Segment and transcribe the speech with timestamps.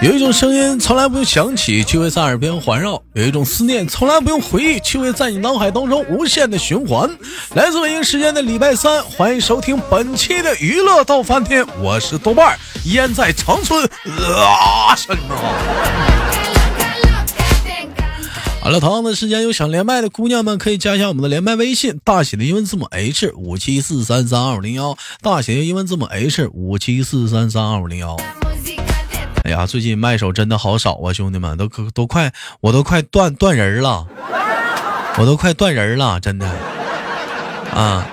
[0.00, 7.10] 有一种声音从来不用响起，却会在耳边环绕；有一种思念从来不用回忆，却会在你脑海当中无限的循环。
[7.54, 13.84] 来自北京时间的礼拜三，欢迎收听本期的娱乐到翻天，我是豆瓣儿，烟在长春。
[13.84, 15.16] 啊，身
[18.60, 28.16] 好了，同样的时间有想连麦的姑娘们可以加一下我们的连麦微信，大写的英文字母 H 五七四三三二五零幺，大写的英文字母 H 五七四三三二五零幺。
[29.46, 34.04] 哎呀，最近麦手真的好少啊，兄弟们都可都快，我都快断断人了，
[35.18, 36.50] 我都快断人了，真的
[37.72, 38.04] 啊！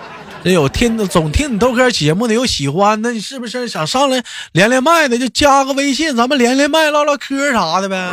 [0.43, 8.11] 这有听总听你豆哥节目的有喜欢的，你是不是想上来连连麦的就加个微信，咱们连连麦唠唠嗑啥的呗？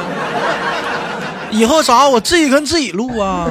[1.50, 3.50] 以后啥我自己跟自己录啊。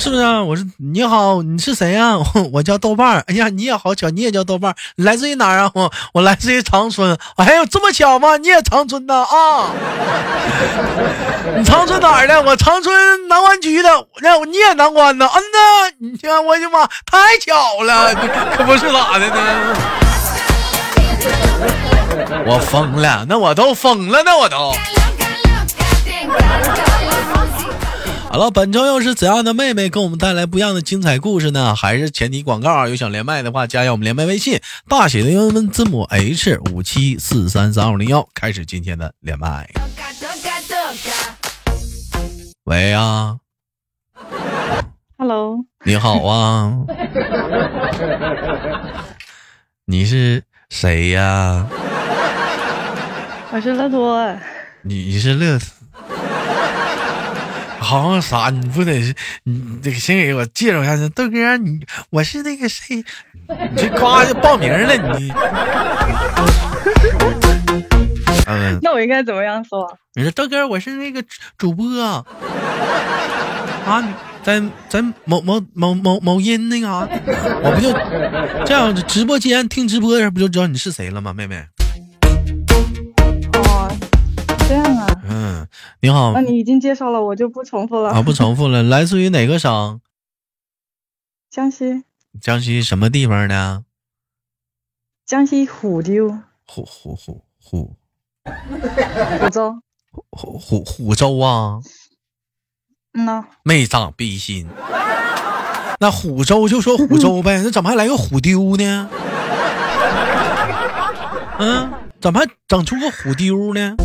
[0.00, 0.22] 是不是？
[0.40, 2.16] 我说你好，你是谁呀？
[2.52, 3.22] 我叫豆瓣儿。
[3.26, 4.74] 哎呀，你也好巧，你也叫豆瓣儿。
[4.96, 5.70] 来自于哪儿啊？
[5.74, 7.16] 我我来自于长春。
[7.36, 8.38] 哎呦，这么巧吗？
[8.38, 9.70] 你也长春的啊？
[11.56, 12.40] 你长春哪儿的？
[12.42, 13.88] 我长春南关区的。
[14.22, 15.26] 那你也南关的？
[15.26, 18.14] 嗯呐，你看我的妈，太巧了，
[18.56, 19.76] 可不是咋的呢？
[22.46, 24.74] 我疯了，那我都疯了，那我都。
[28.32, 31.74] 好了，本周又是怎样的妹妹给我们带来不一样的精彩故事呢？
[31.74, 32.88] 还是前提广告啊？
[32.88, 39.68] 有想连麦的话，加一下我们连麦微信，大写的英文字母 H 五七四三三二五零幺，开始今天的连麦。
[42.62, 43.38] 喂啊
[45.18, 46.72] ，Hello，你好啊，
[49.86, 51.66] 你是谁呀？
[53.50, 54.24] 我是乐多。
[54.82, 55.58] 你你是乐。
[57.80, 58.50] 好像啥？
[58.50, 59.14] 你不得是，
[59.44, 62.96] 你这个先给我介绍一下子，豆哥，你我是那个谁，
[63.48, 65.32] 你这夸就报名了，你。
[68.46, 69.98] 嗯，那我应该怎么样说？
[70.14, 71.24] 你说豆哥，我是那个
[71.56, 72.24] 主播啊，
[74.42, 77.08] 在在某某某某某音那个啥，
[77.62, 77.92] 我不就
[78.66, 81.64] 这样直播间听直播的时不就知道你是谁了吗，妹妹？
[84.70, 85.66] 这样啊，嗯，
[86.00, 88.84] 你好，那你已经介绍了，我就不重复了啊，不重复了。
[88.88, 90.00] 来自于哪个省？
[91.50, 92.04] 江西。
[92.40, 93.82] 江西什么地方的？
[95.26, 96.28] 江西虎丢。
[96.68, 97.96] 虎虎虎虎。
[99.40, 99.80] 虎州。
[100.30, 101.80] 虎虎虎州啊。
[103.14, 103.44] 嗯呐。
[103.64, 104.68] 没长逼心。
[105.98, 109.10] 那虎州就说虎州呗， 那怎么还来个虎丢呢？
[111.58, 113.96] 嗯，怎么还整出个虎丢呢？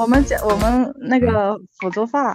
[0.00, 2.34] 我们讲我们那个抚州话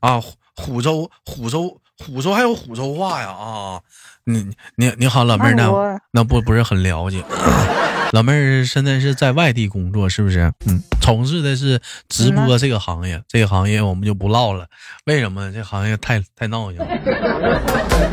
[0.00, 0.22] 啊，
[0.54, 3.80] 虎州虎州虎州还有虎州话呀啊！
[4.24, 4.46] 你
[4.76, 5.72] 你你好，老妹儿呢？
[6.12, 7.24] 那不不是很了解。
[8.12, 10.52] 老妹儿现在是在外地工作，是不是？
[10.66, 11.80] 嗯，从事的是
[12.10, 14.66] 直播这个行业，这个行业我们就不唠了。
[15.06, 15.50] 为什么？
[15.50, 16.86] 这行业太太闹心了。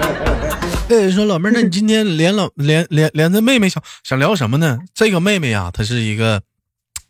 [0.87, 4.79] 对，说老妹儿，那你今天连老连连连着妹妹想想聊什么呢？
[4.93, 6.41] 这个妹妹呀，她是一个。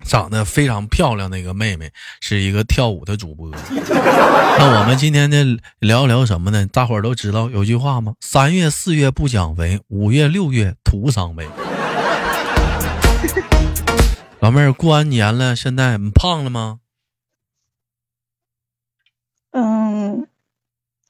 [0.03, 1.91] 长得非常漂亮的一个妹妹，
[2.22, 3.50] 是一个跳舞的主播。
[3.50, 6.66] 那我们今天呢聊聊什么呢？
[6.67, 8.13] 大伙儿都知道有句话吗？
[8.22, 11.47] 三月四月不减肥，五月六月徒伤悲。
[14.39, 16.79] 老妹儿过完年了，现在你胖了吗？
[19.51, 20.27] 嗯，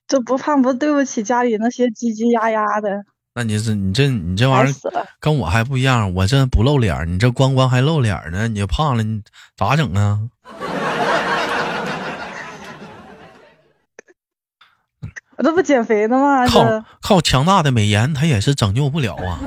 [0.08, 3.04] 这不胖不对不起家里那些叽叽呀呀的。
[3.38, 4.76] 那你是你这你这玩意儿
[5.20, 9.22] 跟我还不一样，我这不露脸，你这光光还露脸呢，你胖了你
[9.58, 10.22] 咋整啊？
[15.36, 16.48] 我这不减肥呢吗？
[16.48, 19.38] 靠靠强大的美颜，他也是拯救不了啊！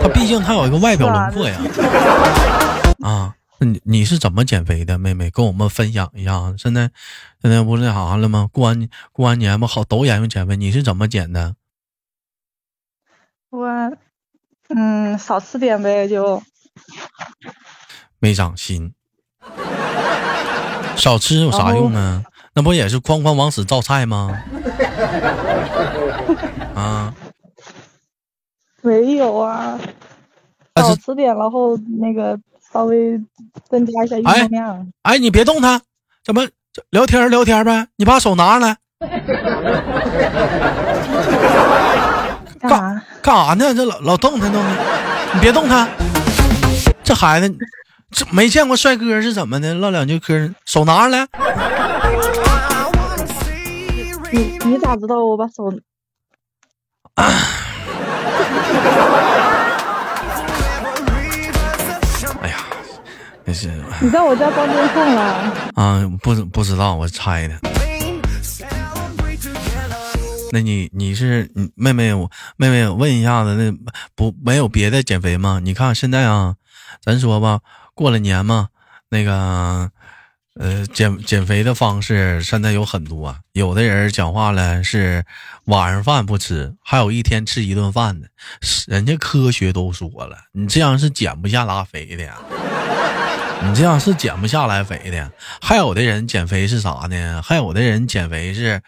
[0.00, 1.60] 他毕竟他有一个外表轮廓呀。
[3.02, 5.28] 啊，你你是怎么减肥的，妹妹？
[5.28, 6.54] 跟我们分享一下。
[6.56, 6.90] 现在
[7.42, 8.48] 现在不是那啥了吗？
[8.50, 11.52] 过完过完年不好都研究减肥，你是怎么减的？
[13.50, 13.66] 我，
[14.68, 16.42] 嗯，少吃点呗，就
[18.18, 18.92] 没长心。
[20.96, 22.22] 少吃有啥用啊？
[22.54, 24.42] 那不也是哐哐往死造菜吗？
[26.74, 27.14] 啊？
[28.82, 29.78] 没有啊，
[30.76, 32.38] 少吃点，然后那个
[32.72, 33.18] 稍微
[33.68, 34.92] 增加一下运动量。
[35.02, 35.80] 哎，你别动他，
[36.24, 36.46] 怎么
[36.90, 37.86] 聊天聊天呗？
[37.96, 38.76] 你把手拿上来。
[42.58, 43.02] 干啥？
[43.22, 43.74] 干啥呢？
[43.74, 44.72] 这老老动弹动弹，
[45.34, 45.86] 你别动他。
[47.02, 47.54] 这孩子，
[48.10, 49.74] 这没见过帅哥是怎么的？
[49.74, 51.26] 唠两句嗑，手拿上来。
[54.30, 55.72] 你你咋知道我把手？
[63.44, 63.72] 那是
[64.02, 65.22] 你在我家装监控了？
[65.74, 67.54] 啊，不不知道，我猜的。
[70.50, 75.60] 那你你是你妹妹，我妹妹问一下子，那不没有别的减肥吗？
[75.62, 76.56] 你看现在啊，
[77.02, 77.60] 咱说吧，
[77.94, 78.68] 过了年嘛，
[79.10, 79.90] 那个
[80.54, 85.24] 呃减减肥的方式现在有很多，有的人讲话了是
[85.66, 88.28] 晚上饭不吃，还有一天吃一顿饭的，
[88.86, 92.38] 人家科学都说了，你这样是减不下拉肥的呀。
[93.60, 97.42] 你这样是减不下来肥的，还有的人减肥是啥呢？
[97.44, 98.80] 还有的人减肥是，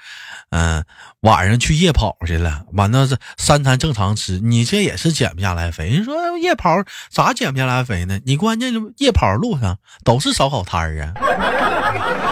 [0.51, 0.85] 嗯，
[1.21, 5.89] 晚上去夜跑去了，完了是三餐正常吃，你这也是减不下来肥。
[5.91, 8.21] 人说夜跑咋减不下来肥呢？
[8.25, 11.13] 你关键夜跑路上都是烧烤摊儿啊，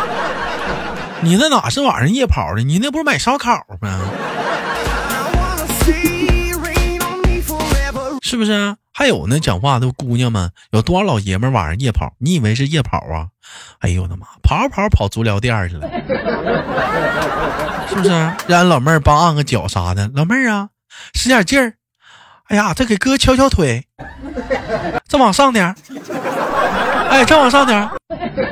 [1.21, 2.63] 你那哪是晚上夜跑的？
[2.63, 4.01] 你那不是买烧烤吗？
[8.23, 8.77] 是不是？
[8.99, 12.15] 还有呢，讲话的姑娘们，有多少老爷们晚上夜跑？
[12.19, 13.29] 你以为是夜跑啊？
[13.79, 15.89] 哎呦我的妈，跑跑跑足疗店去了，
[17.89, 18.11] 是不是？
[18.49, 20.11] 让俺老妹儿帮按个脚啥的。
[20.17, 20.71] 老妹儿啊，
[21.15, 21.75] 使点劲儿。
[22.49, 23.87] 哎呀，再给哥敲敲腿，
[25.07, 25.73] 再往上点
[27.09, 27.89] 哎，再往上点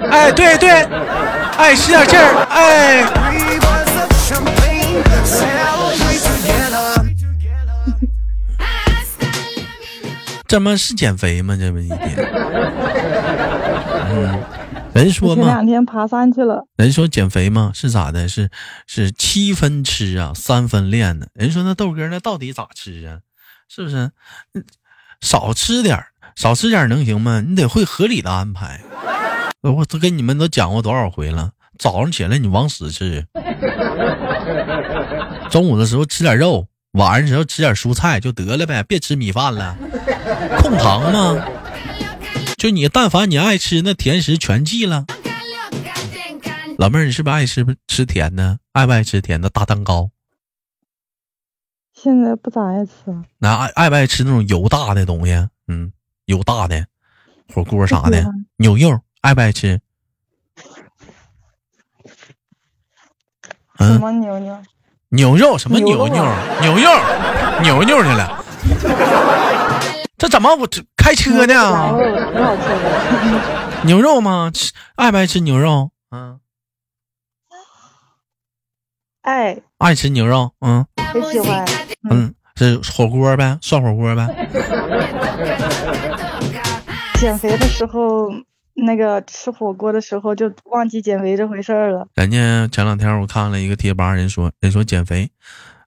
[0.08, 0.70] 哎，对对，
[1.58, 3.04] 哎，使点劲儿，哎。
[10.56, 11.55] 这么是减肥吗？
[11.55, 12.17] 这么一天，
[14.08, 14.43] 嗯，
[14.94, 16.67] 人说嘛，前两天爬山去了。
[16.79, 18.26] 人说减肥吗是咋的？
[18.26, 18.49] 是
[18.87, 21.26] 是七分吃啊，三分练呢。
[21.35, 23.20] 人说那豆哥那到底咋吃啊？
[23.69, 24.11] 是不是？
[25.20, 26.03] 少吃点
[26.35, 27.44] 少吃点能行吗？
[27.47, 28.81] 你得会合理的安排。
[29.61, 31.50] 我都跟你们都讲过多少回了？
[31.79, 33.26] 早上起来你往死吃，
[35.50, 36.67] 中午的时候吃点肉。
[36.96, 39.76] 晚上时候吃点蔬菜就得了呗，别吃米饭了，
[40.58, 41.46] 控糖嘛？
[42.56, 45.04] 就你但凡你爱吃那甜食全忌了。
[46.78, 48.58] 老妹儿，你是不是爱吃吃甜的？
[48.72, 49.48] 爱不爱吃甜的？
[49.50, 50.10] 大蛋糕？
[51.93, 52.93] 现在不咋爱吃。
[53.38, 55.32] 那爱爱不爱吃那种油大的东西？
[55.69, 55.93] 嗯，
[56.26, 56.87] 油大的
[57.52, 58.25] 火锅啥的，
[58.56, 59.81] 牛肉爱不爱吃？
[63.78, 64.62] 什么牛牛？
[65.11, 66.26] 牛肉什么牛牛
[66.61, 66.91] 牛肉
[67.62, 68.44] 牛牛去了？
[70.19, 71.94] 这怎么我这开车呢？
[73.82, 74.50] 牛肉吗？
[74.53, 75.91] 吃爱不爱吃牛肉？
[76.11, 76.41] 嗯，
[79.23, 80.50] 爱爱吃牛肉。
[80.61, 81.64] 嗯，很喜欢。
[82.11, 84.26] 嗯，是火锅呗，涮火锅呗。
[87.20, 88.32] 减肥的时候。
[88.76, 92.06] 那个吃火锅的时候就忘记减肥这回事儿了。
[92.14, 95.31] 人家前两天我看了一个贴吧，人说人说减肥，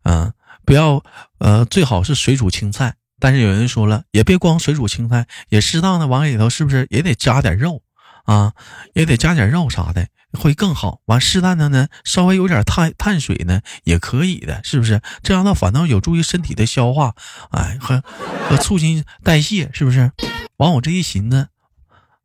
[0.03, 0.33] 嗯，
[0.65, 1.03] 不要
[1.37, 7.83] 呃最好是水煮青菜，但是有人说了也别光水煮青菜，也适当的往里头是不是也得加点肉
[8.25, 8.53] 啊，
[8.93, 11.01] 也得加点肉啥的会更好。
[11.05, 14.99] 完适当的呢稍微有点碳碳水呢也可以的，是不是？
[15.21, 17.13] 这样的反倒有助于身体的消化，
[17.51, 18.03] 哎和
[18.49, 20.11] 和促进代谢，是不是？
[20.57, 21.49] 完我这一寻思，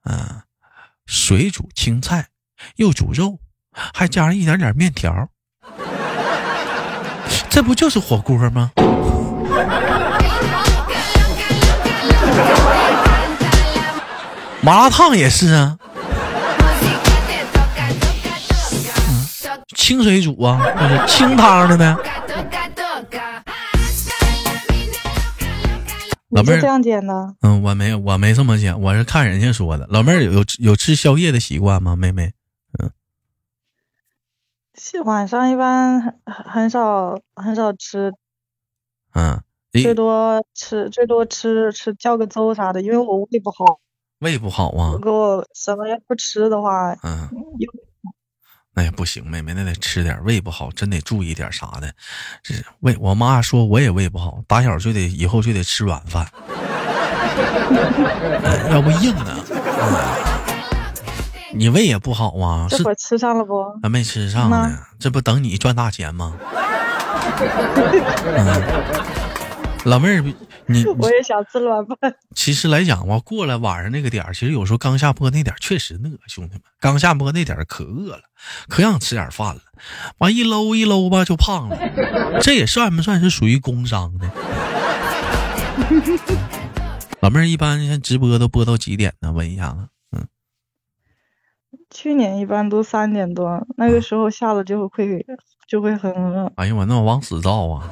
[0.05, 0.40] 嗯。
[1.06, 2.29] 水煮青菜，
[2.77, 3.39] 又煮肉，
[3.93, 5.29] 还加上一点点面条，
[7.49, 8.70] 这不就是火锅吗？
[14.61, 15.77] 麻辣烫也是啊，
[19.77, 20.58] 清水煮啊，
[21.06, 21.94] 清汤的呗。
[26.34, 27.36] 老妹儿这样减的？
[27.43, 29.86] 嗯，我没有，我没这么减，我是看人家说的。
[29.88, 31.94] 老妹儿有有吃宵夜的习惯吗？
[31.94, 32.32] 妹妹，
[32.79, 32.91] 嗯，
[35.05, 38.12] 晚上一般很很少很少吃，
[39.14, 39.41] 嗯，
[39.72, 43.79] 最多吃最多吃吃叫个粥啥的，因为我胃不好。
[44.19, 44.93] 胃不好啊？
[44.94, 47.29] 如果什么也不吃的话，嗯。
[48.74, 51.93] 那也不行，妹妹，那得吃点，胃不好，真得注意点啥的。
[52.43, 56.26] 这胃，我妈说我也胃不好，打小就得以后就得吃软饭，
[58.70, 59.38] 要不硬啊。
[61.56, 62.66] 你胃也不好啊？
[62.69, 63.64] 这会吃上了不？
[63.81, 66.32] 还没吃上呢，这不等你赚大钱吗？
[69.84, 70.24] 老妹儿，
[70.67, 72.14] 你 我也想吃软饭。
[72.34, 78.22] 其实来讲吧，过了晚上那个点儿，其实有时候刚下播那点儿确实饿，兄弟们，刚下播那点儿可饿了，
[78.69, 79.60] 可想吃点饭了。
[80.19, 81.79] 完一搂一搂吧，就胖了。
[82.41, 84.31] 这也算不算是属于工伤呢？
[87.20, 89.32] 老妹儿，一般像直播都播到几点呢？
[89.32, 89.88] 问一下子。
[90.12, 90.26] 嗯，
[91.91, 95.26] 去年一般都三点多，那个时候下了就会
[95.69, 96.50] 就会很饿。
[96.56, 97.88] 哎呀，我那往死造啊！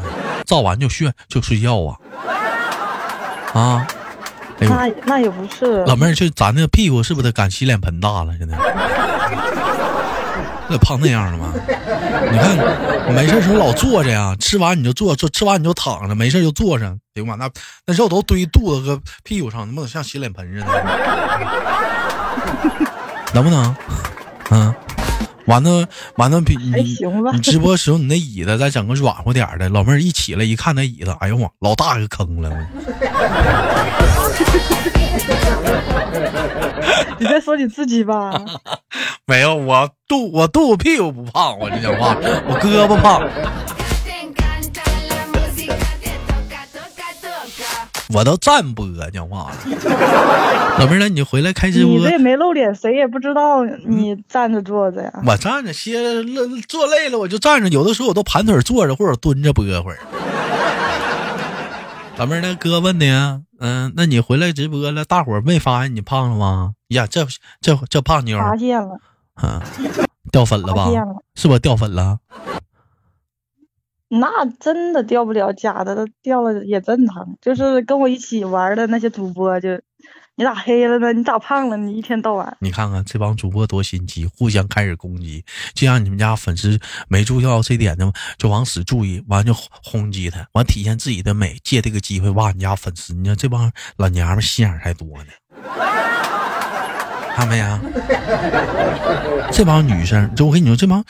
[0.46, 1.96] 造完就炫就睡觉啊
[3.54, 3.86] 啊！
[4.58, 8.32] 那那也不是，老妹儿，就咱那屁股是不是得赶洗脸盆大了？
[8.38, 8.56] 现在，
[10.68, 11.52] 那胖那样了吗？
[12.30, 12.56] 你看，
[13.12, 16.86] 没事时候老坐着呀，吃完你就坐，坐吃完你就躺着，没事就坐着。
[16.86, 17.50] 哎呦妈，那
[17.86, 20.66] 那肉都堆肚子和屁股上，能不能像洗脸盆似的？
[23.34, 23.76] 能不能？
[24.50, 24.74] 嗯，
[25.46, 26.96] 完了完了，比你
[27.32, 32.50] 你直播时候你那椅子再整个软和点的，老妹儿一起来一看那椅子，哎呦我，老大个坑了。
[37.18, 38.44] 你在说你自己吧？
[39.26, 42.16] 没有，我肚我肚屁股不胖，我这讲话，
[42.48, 43.22] 我胳膊胖，
[48.14, 49.56] 我都站播讲话了。
[50.78, 55.12] 老妹儿，那你回来开直播你这，也没露脸，谁也不知道你站着坐着呀。
[55.26, 59.98] 我站着歇着累坐累了我就站着，有的时候我都盘腿坐着或者蹲着播会儿。
[62.16, 66.72] 老妹儿，那哥问你啊，嗯，那你回来直播了，大伙儿没发现你胖了吗？
[66.88, 67.26] 呀，这
[67.60, 68.98] 这这胖妞儿，发现了，
[69.42, 69.60] 嗯，
[70.30, 70.88] 掉粉了吧
[71.34, 72.18] 是不是掉粉了？
[74.14, 77.26] 那真的掉不了，假的掉了也正常。
[77.40, 79.70] 就是跟我一起玩的那些主播就，
[80.36, 81.14] 你咋黑了呢？
[81.14, 81.78] 你咋胖了？
[81.78, 82.54] 你一天到晚。
[82.60, 85.42] 你看看这帮主播多心机，互相开始攻击，
[85.72, 86.78] 就让你们家粉丝
[87.08, 93.14] 没注意到这点呢，就往死注意，完就轰击他，完体现自己的美，借这个机会挖你家粉丝。
[93.14, 95.32] 你看这帮老娘们心眼还多呢，
[97.34, 97.80] 看没呀？
[99.50, 101.04] 这帮女生，就我跟你说，这帮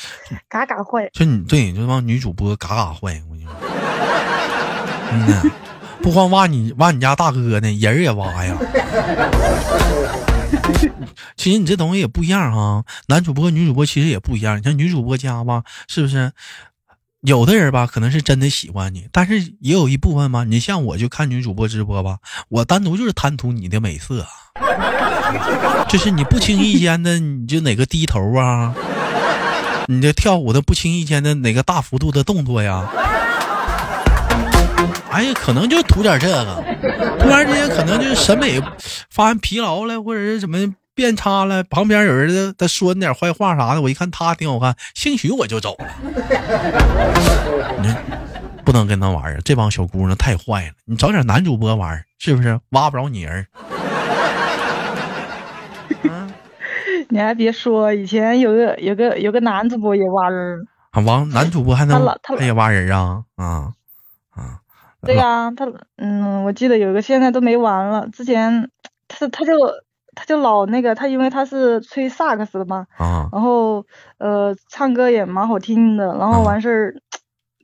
[0.49, 3.53] 嘎嘎坏，就你对这帮女主播嘎嘎坏，我跟你说，
[5.13, 5.43] 嗯呐，
[6.03, 8.57] 不光挖你挖你家大哥呢，人也挖呀。
[11.37, 14.59] 其实你这东西也不一样哈，男主播、女主播其实也不一样。
[14.59, 16.33] 你像女主播家吧，是不是？
[17.23, 24.29] 有的人吧，可能是真的喜欢你，但是也有一部分吧，你像我就看女主播直播吧，我单独就是贪图你的美色啊，
[25.89, 28.75] 就是你不经意间的，你就哪个低头啊，
[29.87, 32.87] 你这跳舞的不经意间的哪个大幅度的动作呀？
[35.11, 36.65] 哎呀，可能就图点这个，
[37.21, 38.61] 突然之间可能就是审美
[39.11, 40.59] 发现疲劳了，或者是怎么
[40.95, 45.87] 变差了，旁边有人在在说你点坏话啥的，我一看他挺好看，兴许我就走了。
[47.83, 47.95] 你
[48.65, 52.59] 不能跟他玩啊，这帮小姑娘太坏了，你找点男主播玩是不是？
[52.71, 53.47] 挖不着你人
[56.09, 56.29] 儿。
[57.11, 60.67] 你还别说，以前有个有个有个男主播也挖人儿。
[60.93, 63.73] 啊，王男主播还能他也挖人啊啊
[64.31, 64.61] 啊！
[65.03, 68.71] 对呀、他嗯，我记得有个现在都没玩了，之前
[69.09, 69.55] 他他就
[70.15, 73.85] 他就老那个，他因为他是吹萨克斯的嘛，啊然后
[74.19, 76.95] 呃唱歌也蛮好听的，然后啊完事儿、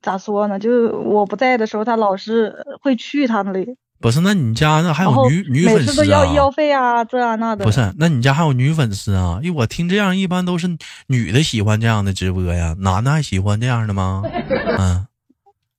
[0.03, 0.59] 咋说呢？
[0.59, 5.93] 就是我不在的时候，他老是会去他那里，不是，那你家那还有女女粉丝啊？
[5.93, 7.65] 次都要医药费啊，这啊那的。
[7.65, 9.41] 不是，那你家还有女粉丝啊？
[9.43, 10.77] 因为我听这样一般都是
[11.09, 14.23] 女的喜欢这样的直播呀，男的还喜欢这样的吗？
[14.79, 15.07] 嗯，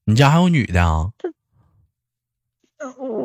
[0.05, 1.09] 你家还有女的啊？
[2.97, 3.18] 我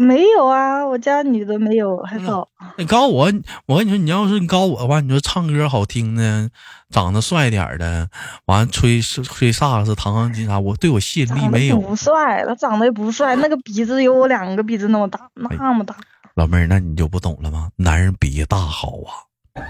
[0.00, 2.46] 没有啊，我家女的没有，还好。
[2.76, 3.32] 你告诉我，
[3.66, 6.48] 我跟你说，你要是你告诉我的话，你说唱歌好听的，
[6.88, 8.08] 长得帅点儿的，
[8.46, 11.80] 完了吹吹萨克斯、弹钢琴啥，我对我吸引力没有。
[11.80, 15.96] 不帅，他长得也不帅，那个鼻子有我两个鼻子那么大，那么大。
[16.34, 17.70] 老妹儿，那你就不懂了吗？
[17.74, 19.26] 男人鼻子大好啊，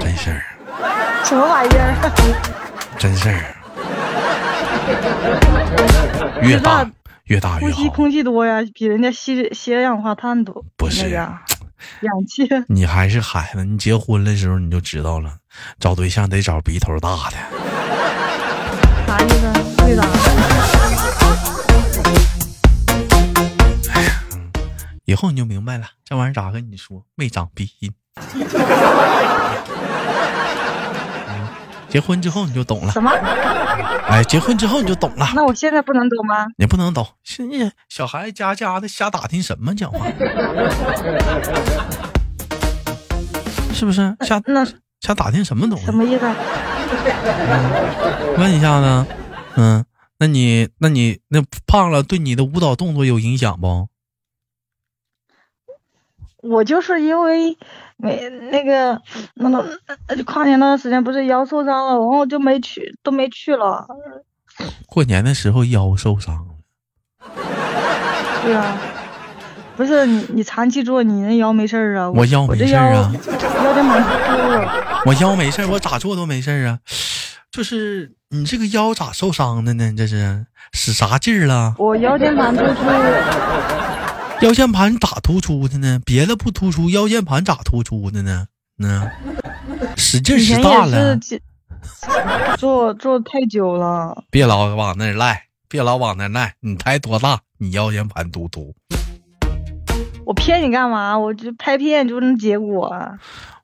[0.00, 0.42] 真事儿，
[1.24, 1.94] 什么玩意儿？
[2.98, 3.54] 真事儿，
[6.42, 6.84] 越大
[7.24, 7.76] 越大越好。
[7.76, 10.64] 呼吸空气多呀，比人家吸吸二氧化碳多。
[10.76, 11.42] 不是呀
[12.00, 12.48] 氧气。
[12.68, 15.36] 你还是孩子，你结婚的时候你就知道了，
[15.78, 17.36] 找对象得找鼻头大的。
[19.06, 19.52] 啥意思？
[19.84, 20.02] 为啥？
[25.04, 27.04] 以后你就明白了，这玩意儿咋跟你说？
[27.16, 27.92] 没长鼻音。
[31.92, 33.10] 嗯结婚之后你就懂了，什么？
[34.08, 35.28] 哎，结婚之后你就懂了。
[35.34, 36.46] 那我现在不能懂吗？
[36.56, 40.06] 你不能懂，现在小孩子家家的瞎打听什么讲话，
[43.74, 44.16] 是不是？
[44.22, 44.64] 瞎那
[45.00, 45.92] 瞎打听什么东西什？
[45.94, 46.34] 么意思啊？
[48.38, 49.06] 问一下呢？
[49.56, 49.84] 嗯，
[50.18, 53.88] 那你那你那胖了对你的舞蹈动作有影响不？
[56.42, 57.56] 我就是因为
[57.96, 59.00] 没那个
[59.34, 63.86] 那个呃跨年那段时间不是腰受伤了，然后就没去，都没去了。
[64.86, 67.34] 过年的时候腰受伤了，
[68.42, 68.76] 对啊，
[69.76, 72.10] 不是你你长期做，你那腰没事儿啊？
[72.10, 73.12] 我腰没事儿啊，
[73.64, 74.68] 腰间盘突出。
[75.06, 76.80] 我腰没事儿，我咋做都没事儿啊。
[77.50, 79.94] 就是你这个腰咋受伤的呢？
[79.96, 81.74] 这是使啥劲儿了？
[81.78, 82.74] 我腰间盘突出，
[84.42, 86.00] 腰间盘咋突出的呢？
[86.04, 88.48] 别的不突出，腰间盘咋突出的呢？
[88.82, 89.08] 嗯，
[89.96, 91.40] 使劲使大了是，记
[92.58, 96.54] 做做太久了，别老往那赖，别老往那赖。
[96.58, 97.38] 你才多大？
[97.58, 98.74] 你腰间盘突突？
[100.24, 101.16] 我骗你干嘛？
[101.16, 103.12] 我就拍片就能结果啊。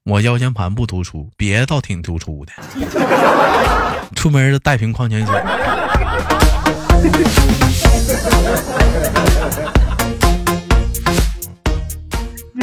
[0.04, 2.52] 我腰间盘不突出，别的倒挺突出的。
[4.14, 5.34] 出门儿带瓶矿泉水。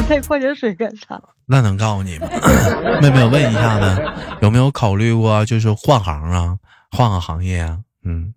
[0.06, 1.20] 你带矿泉水干啥？
[1.46, 2.28] 那能告诉你吗？
[3.02, 4.04] 妹妹，我问一下子，
[4.40, 6.56] 有没有考虑过就是换行啊，
[6.92, 7.80] 换个行业啊？
[8.04, 8.32] 嗯，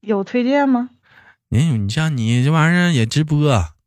[0.00, 0.90] 有推荐吗？
[1.48, 3.38] 你你像你这玩意儿也直播，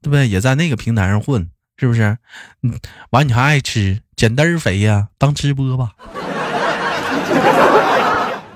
[0.01, 0.27] 对不对？
[0.29, 2.17] 也在那个平台上混，是不是？
[2.61, 5.91] 嗯，完你还爱吃，减嘚儿肥呀，当直播吧。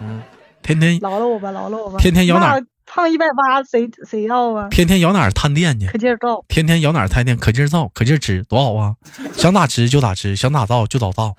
[0.01, 0.21] 嗯，
[0.61, 1.97] 天天饶了我吧，饶了我吧。
[1.99, 2.57] 天天摇哪
[2.97, 4.69] 胖一百八，谁谁要啊？
[4.71, 6.43] 天天摇哪儿探店去可，劲儿造。
[6.47, 8.95] 天天摇哪儿探店，可劲儿造，可劲儿吃，多好啊！
[9.33, 11.35] 想咋吃就咋吃，想咋造就咋造。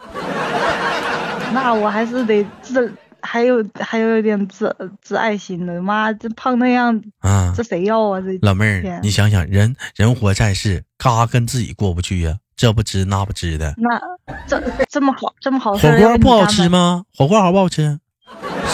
[1.52, 4.72] 那我还是得自，还有还有一点自
[5.02, 5.82] 自爱心的。
[5.82, 8.20] 妈，这胖那样，啊这，谁要啊？
[8.20, 13.74] 这老妹儿，你想想，人人活在世，嘎跟自己过不去呀、这不吃那不吃的。
[13.78, 14.00] 那
[14.46, 16.46] 这这么好这么好吃火锅不好？
[16.46, 17.02] 吃吗？
[17.16, 17.98] 火锅好不好吃？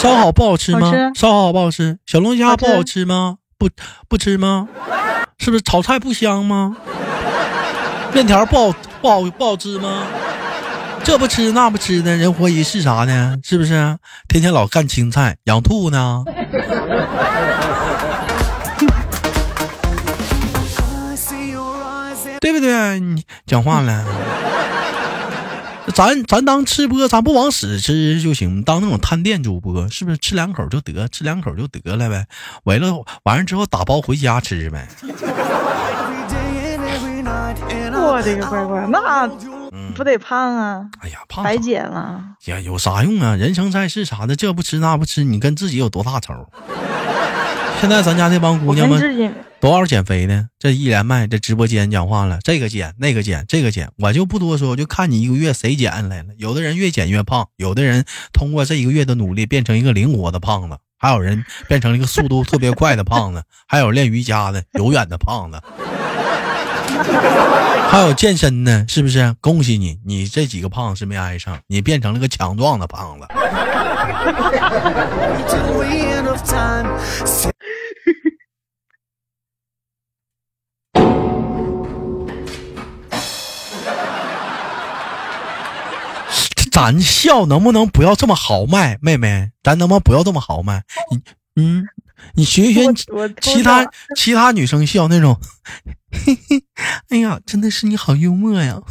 [0.01, 0.93] 烧烤不好吃吗好？
[0.93, 1.99] 吃烧烤不好吃？
[2.07, 3.37] 小龙虾不好吃吗？
[3.59, 3.69] 不
[4.09, 4.69] 不吃吗？
[5.39, 6.77] 是不是炒菜不香吗？
[8.13, 10.05] 面条不好不好不好吃吗？
[11.03, 13.37] 这不吃那不吃的，人活一世啥呢？
[13.43, 13.97] 是不是？
[14.29, 16.25] 天天老干青菜，养兔呢？
[22.41, 23.01] 对不对？
[23.01, 24.05] 你讲话了。
[25.93, 32.27] 咱咱当吃播，咱不往死吃就行，当那种探店主播，是不是吃两口就得，吃两口就得了呗？
[32.65, 34.89] 完了完了之后打包回家吃呗。
[38.07, 39.29] 我的个乖乖，那
[39.73, 42.23] 嗯，不得胖啊，哎呀，胖白减了。
[42.45, 43.35] 呀，有啥用啊？
[43.35, 46.33] 人生在世啥的，这不吃那不吃，你跟自己有多大仇？
[47.81, 50.49] 现在咱家这帮姑娘们跟自己多少减肥呢？
[50.59, 56.29] 这一连麦，这直播间讲话了，这个减那个减，这个减，我就不多说，我就看你一个月谁减来了。
[56.39, 65.63] 有的人越减越胖，有的人通过这一个月的努力变成一个灵活的胖子，还有人变成了一个速度特别快的胖子， 还有练瑜伽的永远的胖子，
[67.91, 69.35] 还有健身的，是不是？
[69.41, 73.27] 恭喜你，你这几个胖是没挨上，你变成了个强壮的胖子。
[75.47, 75.57] 这
[86.71, 89.53] 咱笑能不能不要这么豪迈，妹妹？
[89.63, 90.83] 咱能不能不要这么豪迈？
[91.11, 91.23] 你
[91.63, 91.87] 嗯，
[92.35, 92.93] 你学学
[93.41, 95.39] 其他其他女生笑那种，
[96.11, 96.65] 嘿嘿，
[97.11, 98.83] 哎呀，真的是你好幽默呀！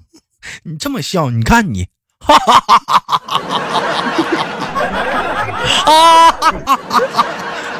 [0.64, 1.88] 你这么笑，你看你，
[2.20, 4.55] 哈哈哈哈哈哈
[5.86, 6.30] 啊！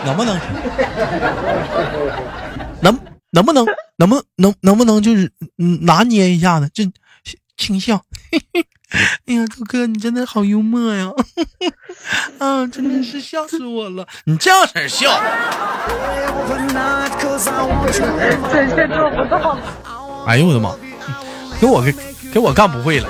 [0.04, 0.38] 能不能？
[2.80, 2.98] 能
[3.30, 3.66] 能不能
[3.96, 5.30] 能不能能不能就是
[5.84, 6.84] 拿捏一下子，就
[7.56, 8.00] 轻笑。
[9.26, 11.10] 哎呀，豆哥，你真的好幽默呀！
[12.38, 14.06] 啊，真的是笑死我了！
[14.24, 15.10] 你这样式笑，
[20.26, 20.76] 哎呦我的妈，
[21.60, 21.92] 给我给
[22.32, 23.08] 给我干不会了。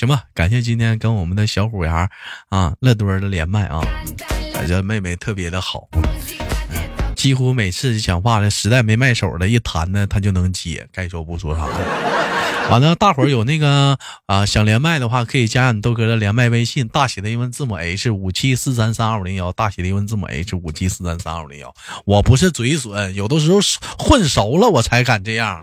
[0.00, 2.08] 行吧，感谢今天跟我们的小虎牙
[2.48, 3.82] 啊乐墩的连麦啊，
[4.54, 5.90] 感觉妹妹特别的好，
[7.14, 12.70] 几乎每次讲话了，实在没卖手了，一弹呢她就能接，该说不说啥的。
[12.70, 21.74] 完了，大伙儿有那个啊想连麦的话，可以加你豆哥的连麦微信，大写的英文字母 H 五七四三三二五零幺，大写的英文字母 H 五七四三三二五零幺。
[22.06, 23.58] 我不是嘴损，有的时候
[23.98, 25.62] 混熟了我才敢这样。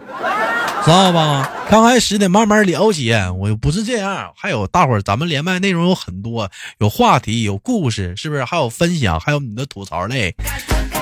[0.88, 1.52] 知道吧？
[1.70, 4.32] 刚开始得慢慢了解，我又不是这样。
[4.38, 8.46] 还有大伙儿，咱们连麦内容有很多，有话题，有故事，是不是？
[8.46, 10.34] 还有分享，还有你的吐槽类。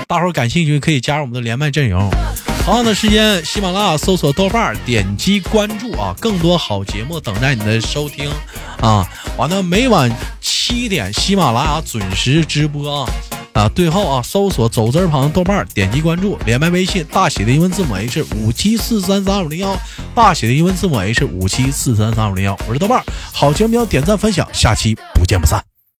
[0.07, 2.09] 大伙儿感兴趣可以加入我们的连麦阵容。
[2.63, 8.27] 同样的时间，喜马拉雅搜索豆瓣，点击关注啊，更多好节目等待你的收听
[8.81, 9.07] 啊。
[9.37, 13.11] 完了，每晚七点，喜马拉雅准时直播啊。
[13.55, 19.77] 啊，最后啊，搜索走字旁豆瓣，点击关注，连麦微信大写的英文字母 H 五七四三三五零幺，
[20.13, 25.74] 大写的英文字母 H 五七四三三五零幺，我是豆瓣，好节目要点赞分享，下期不见不散。